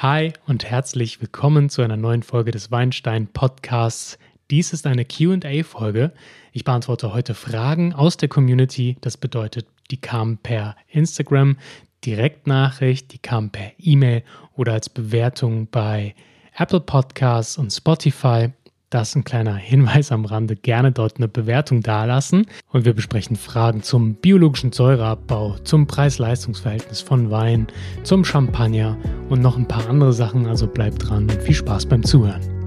[0.00, 4.16] Hi und herzlich willkommen zu einer neuen Folge des Weinstein Podcasts.
[4.48, 6.12] Dies ist eine QA-Folge.
[6.52, 8.96] Ich beantworte heute Fragen aus der Community.
[9.00, 11.56] Das bedeutet, die kamen per Instagram,
[12.04, 14.22] Direktnachricht, die kamen per E-Mail
[14.54, 16.14] oder als Bewertung bei
[16.56, 18.50] Apple Podcasts und Spotify.
[18.90, 20.56] Das ist ein kleiner Hinweis am Rande.
[20.56, 22.46] Gerne dort eine Bewertung dalassen.
[22.72, 27.66] Und wir besprechen Fragen zum biologischen Säureabbau, zum Preis-Leistungs-Verhältnis von Wein,
[28.02, 28.96] zum Champagner
[29.28, 30.46] und noch ein paar andere Sachen.
[30.46, 32.57] Also bleibt dran und viel Spaß beim Zuhören.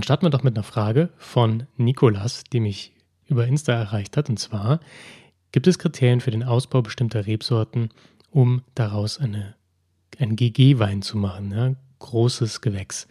[0.00, 2.94] Dann starten wir doch mit einer Frage von Nikolas, die mich
[3.26, 4.30] über Insta erreicht hat.
[4.30, 4.80] Und zwar,
[5.52, 7.90] gibt es Kriterien für den Ausbau bestimmter Rebsorten,
[8.30, 9.56] um daraus eine,
[10.18, 11.52] einen GG-Wein zu machen?
[11.52, 11.74] Ja?
[11.98, 13.08] Großes Gewächs.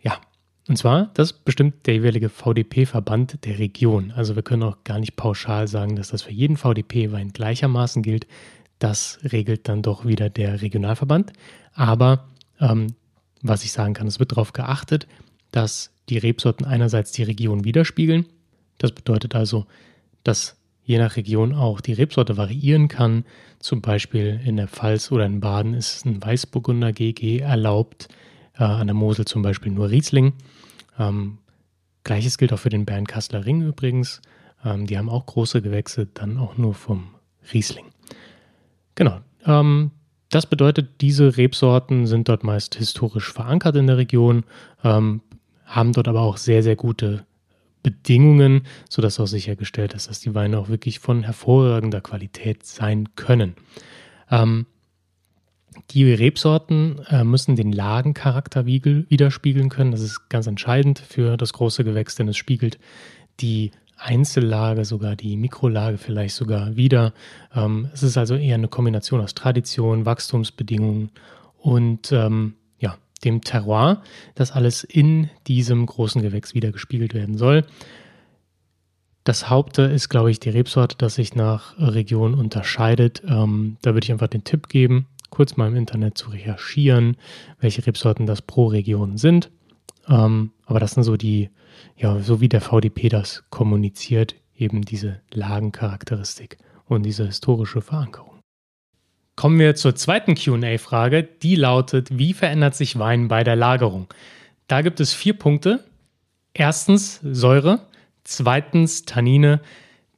[0.00, 0.20] Ja,
[0.68, 4.12] und zwar, das bestimmt der jeweilige VDP-Verband der Region.
[4.12, 8.28] Also wir können auch gar nicht pauschal sagen, dass das für jeden VDP-Wein gleichermaßen gilt.
[8.78, 11.32] Das regelt dann doch wieder der Regionalverband.
[11.74, 12.28] Aber
[12.60, 12.94] ähm,
[13.42, 15.08] was ich sagen kann, es wird darauf geachtet,
[15.52, 18.26] dass die Rebsorten einerseits die Region widerspiegeln.
[18.78, 19.66] Das bedeutet also,
[20.24, 23.24] dass je nach Region auch die Rebsorte variieren kann.
[23.60, 28.08] Zum Beispiel in der Pfalz oder in Baden ist ein Weißburgunder GG erlaubt,
[28.58, 30.32] äh, an der Mosel zum Beispiel nur Riesling.
[30.98, 31.38] Ähm,
[32.04, 34.20] Gleiches gilt auch für den Bernkastler Ring übrigens.
[34.64, 37.14] Ähm, die haben auch große Gewächse, dann auch nur vom
[37.52, 37.86] Riesling.
[38.96, 39.20] Genau.
[39.46, 39.92] Ähm,
[40.30, 44.44] das bedeutet, diese Rebsorten sind dort meist historisch verankert in der Region,
[44.82, 45.20] ähm,
[45.74, 47.26] haben dort aber auch sehr, sehr gute
[47.82, 53.54] Bedingungen, sodass auch sichergestellt ist, dass die Weine auch wirklich von hervorragender Qualität sein können.
[54.30, 54.66] Ähm,
[55.90, 59.90] die Rebsorten äh, müssen den Lagencharakter widerspiegeln können.
[59.90, 62.78] Das ist ganz entscheidend für das große Gewächs, denn es spiegelt
[63.40, 67.14] die Einzellage, sogar die Mikrolage vielleicht sogar wieder.
[67.54, 71.10] Ähm, es ist also eher eine Kombination aus Tradition, Wachstumsbedingungen
[71.58, 72.54] und ähm,
[73.24, 74.02] dem Terroir,
[74.34, 77.64] das alles in diesem großen Gewächs wiedergespiegelt werden soll.
[79.24, 83.22] Das Haupte ist, glaube ich, die Rebsorte, das sich nach Region unterscheidet.
[83.26, 87.16] Ähm, da würde ich einfach den Tipp geben, kurz mal im Internet zu recherchieren,
[87.60, 89.50] welche Rebsorten das pro Region sind.
[90.08, 91.50] Ähm, aber das sind so die,
[91.96, 98.31] ja, so wie der VDP das kommuniziert, eben diese Lagencharakteristik und diese historische Verankerung.
[99.42, 101.24] Kommen wir zur zweiten QA-Frage.
[101.24, 104.06] Die lautet: Wie verändert sich Wein bei der Lagerung?
[104.68, 105.82] Da gibt es vier Punkte.
[106.54, 107.80] Erstens Säure,
[108.22, 109.60] zweitens Tannine,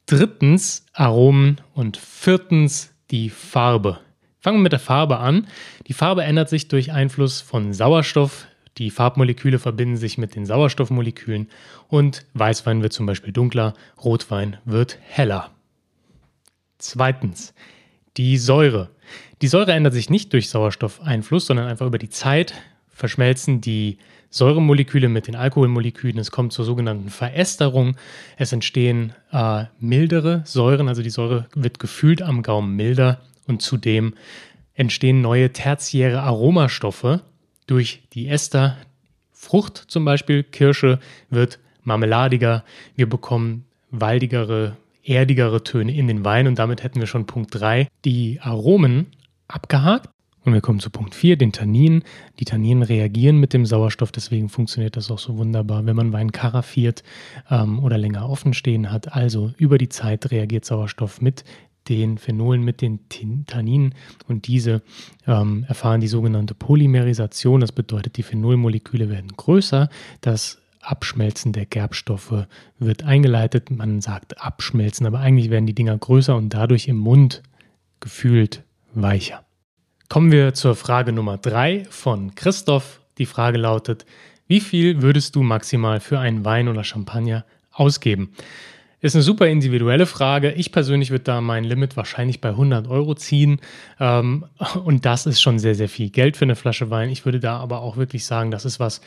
[0.05, 3.99] drittens Aromen und viertens die Farbe.
[4.41, 5.47] Fangen wir mit der Farbe an.
[5.87, 8.45] Die Farbe ändert sich durch Einfluss von Sauerstoff.
[8.77, 11.49] Die Farbmoleküle verbinden sich mit den Sauerstoffmolekülen
[11.87, 15.49] und Weißwein wird zum Beispiel dunkler, Rotwein wird heller.
[16.77, 17.55] Zweitens,
[18.17, 18.89] die Säure.
[19.41, 22.53] Die Säure ändert sich nicht durch Sauerstoffeinfluss, sondern einfach über die Zeit
[22.89, 23.97] verschmelzen die
[24.29, 26.17] Säuremoleküle mit den Alkoholmolekülen.
[26.17, 27.95] Es kommt zur sogenannten Verästerung.
[28.37, 34.13] Es entstehen äh, mildere Säuren, also die Säure wird gefühlt am Gaumen milder und zudem
[34.73, 37.21] entstehen neue tertiäre Aromastoffe
[37.67, 38.77] durch die Ester.
[39.31, 40.99] Frucht zum Beispiel, Kirsche
[41.29, 42.63] wird marmeladiger.
[42.95, 47.87] Wir bekommen waldigere erdigere Töne in den Wein und damit hätten wir schon Punkt 3,
[48.03, 49.07] die Aromen
[49.47, 50.09] abgehakt.
[50.43, 52.03] Und wir kommen zu Punkt 4, den Tanninen.
[52.39, 56.31] Die Tanninen reagieren mit dem Sauerstoff, deswegen funktioniert das auch so wunderbar, wenn man Wein
[56.31, 57.03] karaffiert
[57.49, 59.13] ähm, oder länger offen stehen hat.
[59.13, 61.43] Also über die Zeit reagiert Sauerstoff mit
[61.89, 62.99] den Phenolen, mit den
[63.47, 63.93] Tanninen
[64.27, 64.81] und diese
[65.27, 67.61] ähm, erfahren die sogenannte Polymerisation.
[67.61, 69.89] Das bedeutet, die Phenolmoleküle werden größer.
[70.21, 72.47] Das Abschmelzen der Gerbstoffe
[72.79, 73.71] wird eingeleitet.
[73.71, 77.43] Man sagt abschmelzen, aber eigentlich werden die Dinger größer und dadurch im Mund
[77.99, 78.63] gefühlt
[78.93, 79.45] weicher.
[80.09, 83.01] Kommen wir zur Frage Nummer drei von Christoph.
[83.17, 84.05] Die Frage lautet,
[84.47, 88.33] wie viel würdest du maximal für einen Wein oder Champagner ausgeben?
[89.01, 90.51] Ist eine super individuelle Frage.
[90.53, 93.59] Ich persönlich würde da mein Limit wahrscheinlich bei 100 Euro ziehen.
[93.99, 94.45] Ähm,
[94.83, 97.09] und das ist schon sehr, sehr viel Geld für eine Flasche Wein.
[97.09, 99.01] Ich würde da aber auch wirklich sagen, das ist was,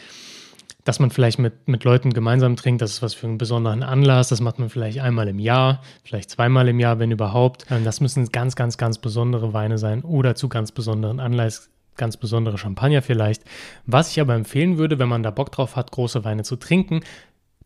[0.84, 4.28] dass man vielleicht mit, mit Leuten gemeinsam trinkt, das ist was für einen besonderen Anlass,
[4.28, 7.66] das macht man vielleicht einmal im Jahr, vielleicht zweimal im Jahr, wenn überhaupt.
[7.70, 12.16] Ähm, das müssen ganz, ganz, ganz besondere Weine sein oder zu ganz besonderen Anlass, ganz
[12.16, 13.42] besondere Champagner vielleicht.
[13.84, 17.00] Was ich aber empfehlen würde, wenn man da Bock drauf hat, große Weine zu trinken,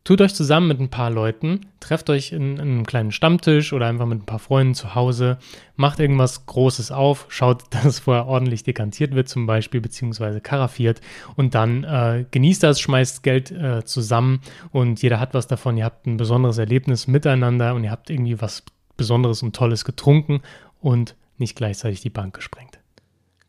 [0.05, 3.87] Tut euch zusammen mit ein paar Leuten, trefft euch in, in, einem kleinen Stammtisch oder
[3.87, 5.39] einfach mit ein paar Freunden zu Hause,
[5.77, 11.01] macht irgendwas Großes auf, schaut, dass es vorher ordentlich dekantiert wird zum Beispiel, beziehungsweise karaffiert
[11.37, 14.41] und dann äh, genießt das, schmeißt Geld äh, zusammen
[14.73, 15.77] und jeder hat was davon.
[15.77, 18.65] Ihr habt ein besonderes Erlebnis miteinander und ihr habt irgendwie was
[18.97, 20.41] Besonderes und Tolles getrunken
[20.81, 22.82] und nicht gleichzeitig die Bank gesprengt.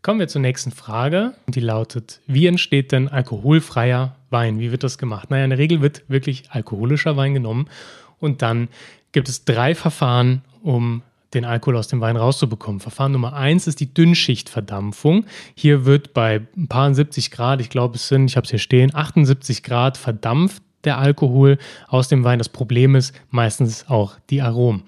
[0.03, 1.33] Kommen wir zur nächsten Frage.
[1.47, 4.59] Die lautet, wie entsteht denn alkoholfreier Wein?
[4.59, 5.31] Wie wird das gemacht?
[5.31, 7.69] Naja, in der Regel wird wirklich alkoholischer Wein genommen
[8.19, 8.67] und dann
[9.13, 11.03] gibt es drei Verfahren, um
[11.33, 12.81] den Alkohol aus dem Wein rauszubekommen.
[12.81, 15.25] Verfahren Nummer eins ist die Dünnschichtverdampfung.
[15.55, 18.59] Hier wird bei ein paar 70 Grad, ich glaube es sind, ich habe es hier
[18.59, 21.57] stehen, 78 Grad verdampft der Alkohol
[21.87, 22.39] aus dem Wein.
[22.39, 24.83] Das Problem ist meistens auch die Aromen.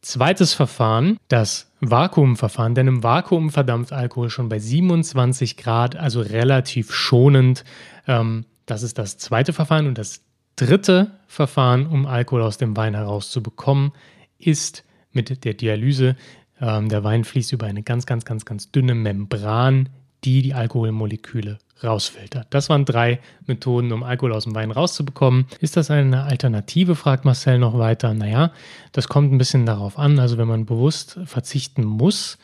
[0.00, 6.92] Zweites Verfahren, das Vakuumverfahren, denn im Vakuum verdampft Alkohol schon bei 27 Grad, also relativ
[6.92, 7.64] schonend.
[8.06, 9.86] Ähm, das ist das zweite Verfahren.
[9.86, 10.22] Und das
[10.56, 13.92] dritte Verfahren, um Alkohol aus dem Wein herauszubekommen,
[14.38, 16.16] ist mit der Dialyse.
[16.60, 19.88] Ähm, der Wein fließt über eine ganz, ganz, ganz, ganz dünne Membran,
[20.24, 22.46] die die Alkoholmoleküle rausfiltert.
[22.50, 25.46] Das waren drei Methoden, um Alkohol aus dem Wein rauszubekommen.
[25.60, 28.14] Ist das eine Alternative, fragt Marcel noch weiter.
[28.14, 28.52] Naja,
[28.92, 30.18] das kommt ein bisschen darauf an.
[30.18, 32.38] Also wenn man bewusst verzichten muss,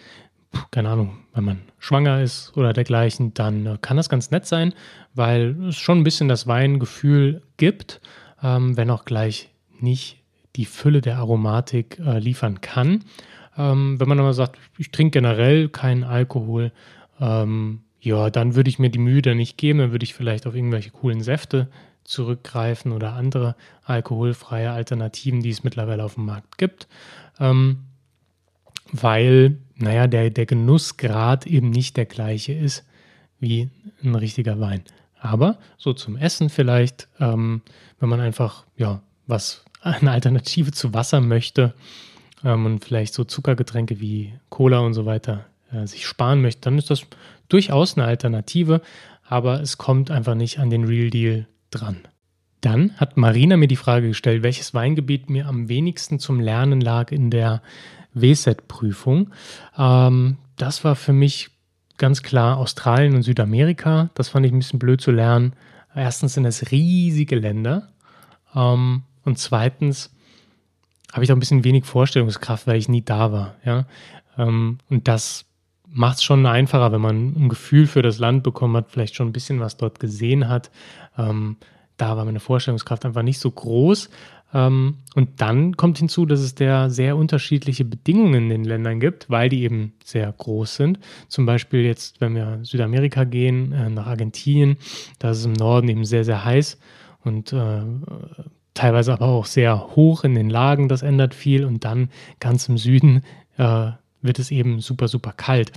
[0.70, 4.72] keine Ahnung, wenn man schwanger ist oder dergleichen, dann äh, kann das ganz nett sein,
[5.14, 8.00] weil es schon ein bisschen das Weingefühl gibt,
[8.42, 10.22] ähm, wenn auch gleich nicht
[10.56, 13.04] die Fülle der Aromatik äh, liefern kann.
[13.56, 16.72] Ähm, wenn man aber sagt, ich trinke generell keinen Alkohol,
[17.20, 20.46] ähm, ja, dann würde ich mir die Mühe da nicht geben, dann würde ich vielleicht
[20.46, 21.68] auf irgendwelche coolen Säfte
[22.04, 26.86] zurückgreifen oder andere alkoholfreie Alternativen, die es mittlerweile auf dem Markt gibt.
[27.40, 27.78] Ähm,
[28.92, 32.84] weil, naja, der, der Genussgrad eben nicht der gleiche ist
[33.40, 33.70] wie
[34.02, 34.82] ein richtiger Wein.
[35.18, 37.62] Aber so zum Essen vielleicht, ähm,
[37.98, 41.74] wenn man einfach, ja, was, eine Alternative zu Wasser möchte
[42.44, 46.78] ähm, und vielleicht so Zuckergetränke wie Cola und so weiter äh, sich sparen möchte, dann
[46.78, 47.06] ist das
[47.48, 48.80] durchaus eine Alternative,
[49.26, 51.98] aber es kommt einfach nicht an den Real Deal dran.
[52.60, 57.12] Dann hat Marina mir die Frage gestellt, welches Weingebiet mir am wenigsten zum Lernen lag
[57.12, 57.60] in der
[58.14, 59.30] WSET-Prüfung.
[59.76, 61.50] Ähm, das war für mich
[61.98, 64.10] ganz klar Australien und Südamerika.
[64.14, 65.54] Das fand ich ein bisschen blöd zu lernen.
[65.94, 67.88] Erstens sind es riesige Länder
[68.54, 70.10] ähm, und zweitens
[71.12, 73.54] habe ich da ein bisschen wenig Vorstellungskraft, weil ich nie da war.
[73.64, 73.86] Ja?
[74.36, 75.44] Ähm, und das
[75.94, 79.28] macht es schon einfacher, wenn man ein Gefühl für das Land bekommen hat, vielleicht schon
[79.28, 80.70] ein bisschen was dort gesehen hat.
[81.16, 81.56] Ähm,
[81.96, 84.10] da war meine Vorstellungskraft einfach nicht so groß.
[84.52, 89.30] Ähm, und dann kommt hinzu, dass es da sehr unterschiedliche Bedingungen in den Ländern gibt,
[89.30, 90.98] weil die eben sehr groß sind.
[91.28, 94.76] Zum Beispiel jetzt, wenn wir Südamerika gehen, äh, nach Argentinien,
[95.20, 96.78] da ist es im Norden eben sehr, sehr heiß
[97.22, 97.82] und äh,
[98.74, 101.64] teilweise aber auch sehr hoch in den Lagen, das ändert viel.
[101.64, 103.22] Und dann ganz im Süden
[103.56, 103.92] äh,
[104.24, 105.72] wird es eben super, super kalt,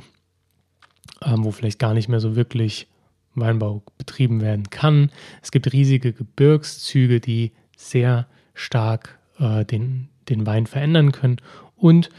[1.24, 2.88] ähm, wo vielleicht gar nicht mehr so wirklich
[3.36, 5.12] Weinbau betrieben werden kann.
[5.44, 11.38] Es gibt riesige Gebirgszüge, die sehr stark äh, den, den Wein verändern können.
[11.76, 12.10] Und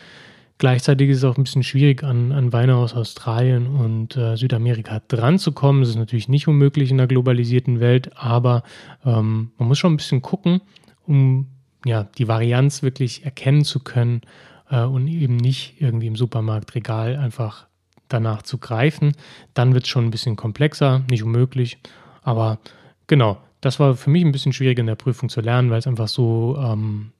[0.58, 5.02] gleichzeitig ist es auch ein bisschen schwierig, an, an Weine aus Australien und äh, Südamerika
[5.08, 5.80] dran zu kommen.
[5.80, 8.62] Das ist natürlich nicht unmöglich in der globalisierten Welt, aber
[9.04, 10.60] ähm, man muss schon ein bisschen gucken,
[11.06, 11.48] um
[11.84, 14.20] ja, die Varianz wirklich erkennen zu können
[14.70, 17.66] äh, und eben nicht irgendwie im Supermarktregal einfach
[18.08, 19.12] danach zu greifen.
[19.54, 21.78] Dann wird es schon ein bisschen komplexer, nicht unmöglich.
[22.22, 22.58] Aber
[23.06, 25.86] genau, das war für mich ein bisschen schwierig in der Prüfung zu lernen, weil es
[25.86, 27.12] einfach so ähm,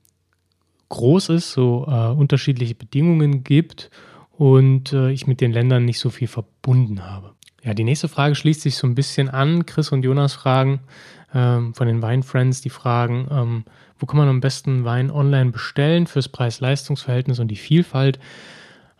[0.89, 3.91] groß ist, so äh, unterschiedliche Bedingungen gibt
[4.31, 7.33] und äh, ich mit den Ländern nicht so viel verbunden habe.
[7.63, 9.65] Ja, die nächste Frage schließt sich so ein bisschen an.
[9.65, 10.79] Chris und Jonas fragen
[11.33, 13.65] ähm, von den Weinfriends, die fragen, ähm,
[13.97, 18.19] wo kann man am besten Wein online bestellen fürs Preis-Leistungs-Verhältnis und die Vielfalt?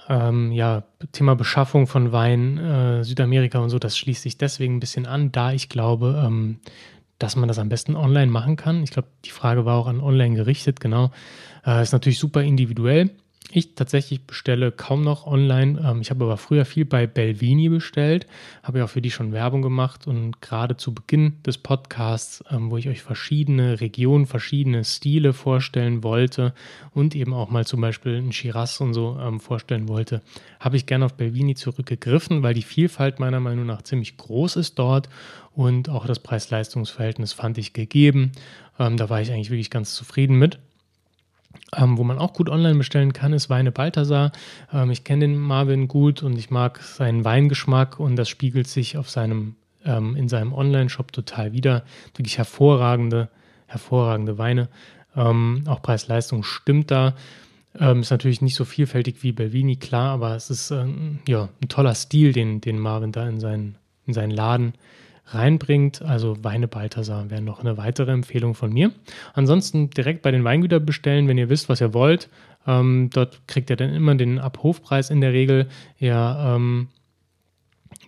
[0.08, 4.80] Ähm, ja, Thema Beschaffung von Wein, äh, Südamerika und so, das schließt sich deswegen ein
[4.80, 6.60] bisschen an, da ich glaube, ähm,
[7.20, 8.82] dass man das am besten online machen kann.
[8.82, 11.12] Ich glaube, die Frage war auch an online gerichtet, genau.
[11.66, 13.12] Äh, ist natürlich super individuell.
[13.52, 15.82] Ich tatsächlich bestelle kaum noch online.
[15.84, 18.28] Ähm, ich habe aber früher viel bei Belvini bestellt,
[18.62, 22.70] habe ja auch für die schon Werbung gemacht und gerade zu Beginn des Podcasts, ähm,
[22.70, 26.54] wo ich euch verschiedene Regionen, verschiedene Stile vorstellen wollte
[26.94, 30.22] und eben auch mal zum Beispiel ein Shiraz und so ähm, vorstellen wollte,
[30.60, 34.78] habe ich gerne auf Belvini zurückgegriffen, weil die Vielfalt meiner Meinung nach ziemlich groß ist
[34.78, 35.10] dort
[35.54, 38.32] und auch das Preis-Leistungs-Verhältnis fand ich gegeben.
[38.78, 40.60] da war ich eigentlich wirklich ganz zufrieden mit.
[41.76, 44.32] Ähm, wo man auch gut online bestellen kann, ist Weine Balthasar.
[44.72, 48.98] Ähm, ich kenne den Marvin gut und ich mag seinen Weingeschmack und das spiegelt sich
[48.98, 51.84] auf seinem, ähm, in seinem Online-Shop total wieder.
[52.16, 53.30] Wirklich hervorragende
[53.70, 54.68] hervorragende Weine.
[55.16, 57.16] Ähm, auch Preis-Leistung stimmt da.
[57.80, 61.70] Ähm, ist natürlich nicht so vielfältig wie Belvini, klar, aber es ist ähm, ja, ein
[61.70, 63.76] toller Stil, den, den Marvin da in seinen,
[64.06, 64.74] in seinen Laden
[65.34, 66.02] reinbringt.
[66.02, 68.92] Also Weine Balthasar wäre noch eine weitere Empfehlung von mir.
[69.34, 72.30] Ansonsten direkt bei den Weingütern bestellen, wenn ihr wisst, was ihr wollt.
[72.68, 75.68] Ähm, dort kriegt ihr dann immer den Abhofpreis in der Regel.
[75.98, 76.90] Ihr ähm,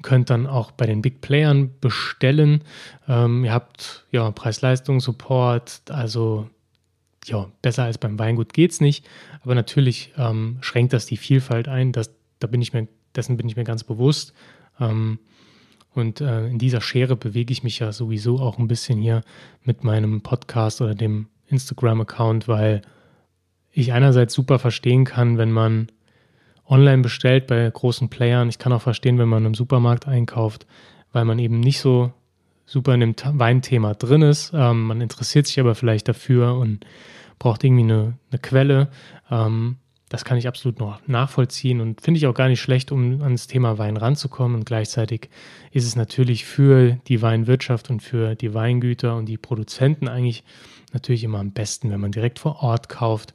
[0.02, 2.64] könnt dann auch bei den Big Playern bestellen.
[3.08, 6.50] Ähm, ihr habt ja Preis-Leistung, Support, also
[7.26, 9.08] ja, besser als beim Weingut geht es nicht.
[9.44, 11.92] Aber natürlich ähm, schränkt das die Vielfalt ein.
[11.92, 14.34] Das, da bin ich mir, dessen bin ich mir ganz bewusst.
[15.94, 19.22] Und äh, in dieser Schere bewege ich mich ja sowieso auch ein bisschen hier
[19.64, 22.82] mit meinem Podcast oder dem Instagram-Account, weil
[23.72, 25.88] ich einerseits super verstehen kann, wenn man
[26.68, 28.50] online bestellt bei großen Playern.
[28.50, 30.66] Ich kann auch verstehen, wenn man im Supermarkt einkauft,
[31.12, 32.14] weil man eben nicht so
[32.66, 34.54] super in dem Weinthema drin ist.
[34.54, 36.86] Ähm, man interessiert sich aber vielleicht dafür und
[37.38, 38.88] braucht irgendwie eine, eine Quelle.
[39.30, 39.78] Ähm,
[40.12, 43.48] das kann ich absolut noch nachvollziehen und finde ich auch gar nicht schlecht, um ans
[43.48, 44.58] Thema Wein ranzukommen.
[44.58, 45.30] Und gleichzeitig
[45.72, 50.44] ist es natürlich für die Weinwirtschaft und für die Weingüter und die Produzenten eigentlich
[50.92, 53.34] natürlich immer am besten, wenn man direkt vor Ort kauft,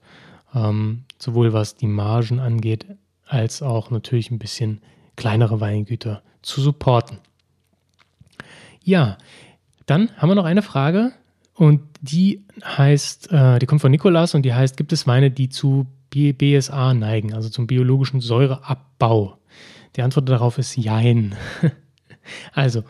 [0.54, 2.85] ähm, sowohl was die Margen angeht,
[3.25, 4.83] als auch natürlich ein bisschen
[5.16, 7.21] kleinere Weingüter zu supporten.
[8.83, 9.16] Ja,
[9.87, 11.12] dann haben wir noch eine Frage
[11.54, 15.49] und die heißt, äh, die kommt von Nikolas und die heißt, gibt es Weine, die
[15.49, 19.38] zu BSA neigen, also zum biologischen Säureabbau?
[19.96, 21.34] Die Antwort darauf ist Jein.
[22.52, 22.84] also,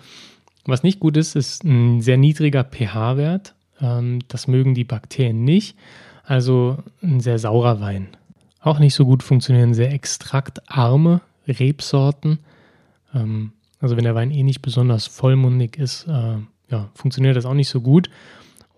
[0.64, 3.54] was nicht gut ist, ist ein sehr niedriger pH-Wert.
[3.80, 5.76] Ähm, das mögen die Bakterien nicht.
[6.24, 8.08] Also ein sehr saurer Wein.
[8.60, 12.40] Auch nicht so gut funktionieren sehr extraktarme Rebsorten.
[13.14, 16.38] Ähm, also wenn der Wein eh nicht besonders vollmundig ist, äh,
[16.70, 18.10] ja, funktioniert das auch nicht so gut.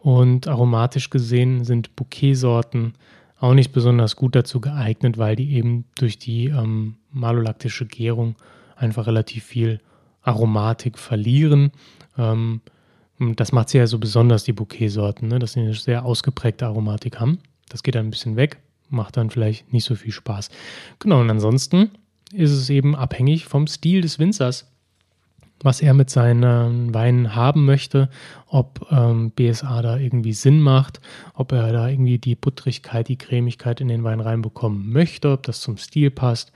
[0.02, 2.92] Und aromatisch gesehen sind Bouquetsorten
[3.40, 8.36] auch nicht besonders gut dazu geeignet, weil die eben durch die ähm, malolaktische Gärung
[8.76, 9.80] einfach relativ viel
[10.22, 11.72] Aromatik verlieren.
[12.16, 12.60] Ähm,
[13.18, 15.38] das macht sie ja so besonders, die Bouquetsorten, ne?
[15.38, 17.38] dass sie eine sehr ausgeprägte Aromatik haben.
[17.68, 20.50] Das geht dann ein bisschen weg, macht dann vielleicht nicht so viel Spaß.
[20.98, 21.90] Genau, und ansonsten
[22.32, 24.70] ist es eben abhängig vom Stil des Winzers
[25.62, 28.08] was er mit seinen Weinen haben möchte,
[28.46, 31.00] ob ähm, BSA da irgendwie Sinn macht,
[31.34, 35.60] ob er da irgendwie die Buttrigkeit, die Cremigkeit in den Wein reinbekommen möchte, ob das
[35.60, 36.52] zum Stil passt.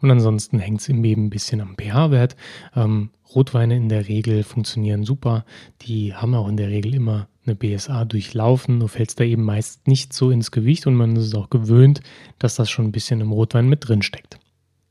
[0.00, 2.36] Und ansonsten hängt es eben ein bisschen am pH-Wert.
[2.74, 5.44] Ähm, Rotweine in der Regel funktionieren super.
[5.82, 8.78] Die haben auch in der Regel immer eine BSA durchlaufen.
[8.78, 11.50] Nur fällt es da eben meist nicht so ins Gewicht und man ist es auch
[11.50, 12.00] gewöhnt,
[12.38, 14.38] dass das schon ein bisschen im Rotwein mit drin steckt.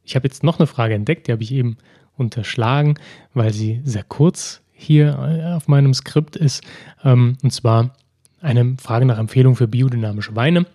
[0.04, 1.78] Ich habe jetzt noch eine Frage entdeckt, die habe ich eben
[2.20, 2.96] unterschlagen,
[3.34, 6.64] weil sie sehr kurz hier äh, auf meinem Skript ist.
[7.04, 7.94] Ähm, und zwar
[8.42, 10.66] eine Frage nach Empfehlung für biodynamische Weine.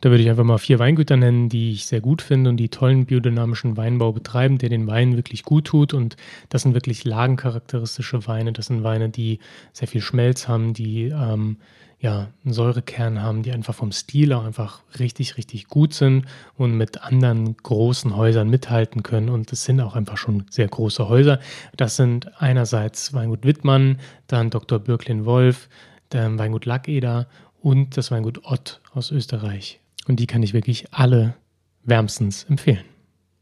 [0.00, 2.68] Da würde ich einfach mal vier Weingüter nennen, die ich sehr gut finde und die
[2.68, 5.94] tollen biodynamischen Weinbau betreiben, der den Wein wirklich gut tut.
[5.94, 6.16] Und
[6.50, 8.52] das sind wirklich lagencharakteristische Weine.
[8.52, 9.38] Das sind Weine, die
[9.72, 11.56] sehr viel Schmelz haben, die ähm,
[12.04, 16.76] ja, einen Säurekern haben, die einfach vom Stil auch einfach richtig, richtig gut sind und
[16.76, 19.30] mit anderen großen Häusern mithalten können.
[19.30, 21.40] Und das sind auch einfach schon sehr große Häuser.
[21.78, 24.80] Das sind einerseits Weingut Wittmann, dann Dr.
[24.80, 25.70] Birklin Wolf,
[26.12, 27.26] der Weingut Lackeder
[27.62, 29.80] und das Weingut Ott aus Österreich.
[30.06, 31.34] Und die kann ich wirklich alle
[31.82, 32.84] wärmstens empfehlen.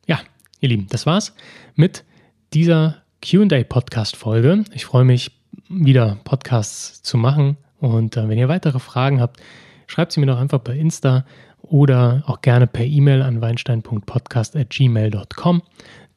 [0.07, 0.21] Ja,
[0.61, 1.35] ihr Lieben, das war's
[1.75, 2.05] mit
[2.53, 4.65] dieser QA-Podcast-Folge.
[4.75, 5.31] Ich freue mich,
[5.69, 9.41] wieder Podcasts zu machen und äh, wenn ihr weitere Fragen habt,
[9.87, 11.25] schreibt sie mir doch einfach bei Insta
[11.61, 15.63] oder auch gerne per E-Mail an weinstein.podcast.gmail.com.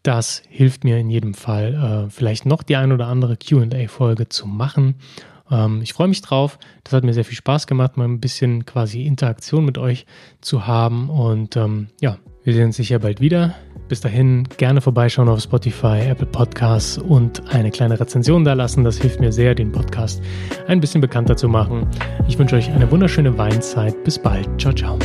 [0.03, 4.47] Das hilft mir in jedem Fall, äh, vielleicht noch die ein oder andere QA-Folge zu
[4.47, 4.95] machen.
[5.51, 6.59] Ähm, ich freue mich drauf.
[6.83, 10.05] Das hat mir sehr viel Spaß gemacht, mal ein bisschen quasi Interaktion mit euch
[10.41, 11.09] zu haben.
[11.09, 13.55] Und ähm, ja, wir sehen uns sicher bald wieder.
[13.87, 18.83] Bis dahin gerne vorbeischauen auf Spotify, Apple Podcasts und eine kleine Rezension da lassen.
[18.83, 20.23] Das hilft mir sehr, den Podcast
[20.67, 21.87] ein bisschen bekannter zu machen.
[22.27, 24.03] Ich wünsche euch eine wunderschöne Weinzeit.
[24.03, 24.49] Bis bald.
[24.59, 24.97] Ciao, ciao.